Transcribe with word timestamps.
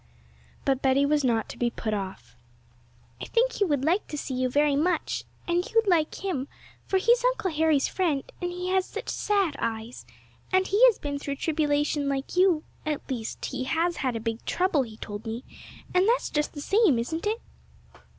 But 0.65 0.81
Betty 0.81 1.05
was 1.05 1.23
not 1.23 1.47
to 1.49 1.59
be 1.59 1.69
put 1.69 1.93
off. 1.93 2.35
'I 3.21 3.25
think 3.25 3.51
he 3.51 3.65
would 3.65 3.85
like 3.85 4.07
to 4.07 4.17
see 4.17 4.33
you 4.33 4.49
very 4.49 4.75
much; 4.75 5.25
and 5.47 5.63
you'd 5.69 5.85
like 5.87 6.25
him, 6.25 6.47
for 6.87 6.97
he 6.97 7.11
is 7.11 7.23
Uncle 7.23 7.51
Harry's 7.51 7.87
friend; 7.87 8.23
and 8.41 8.49
he 8.51 8.69
has 8.69 8.83
such 8.87 9.09
sad 9.09 9.55
eyes, 9.61 10.07
and 10.51 10.65
he 10.65 10.83
has 10.87 10.97
been 10.97 11.19
through 11.19 11.35
tribulation 11.35 12.09
like 12.09 12.35
you; 12.35 12.63
at 12.83 13.07
least, 13.11 13.45
he 13.45 13.65
has 13.65 13.97
had 13.97 14.15
a 14.15 14.19
big 14.19 14.43
trouble, 14.43 14.81
he 14.81 14.97
told 14.97 15.23
me; 15.27 15.43
and 15.93 16.09
that's 16.09 16.31
just 16.31 16.53
the 16.55 16.61
same, 16.61 16.97
isn't 16.97 17.27
it?' 17.27 17.39